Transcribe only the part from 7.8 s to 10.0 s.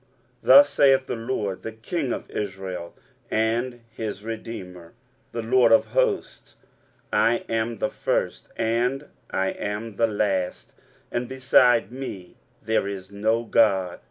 first, and I am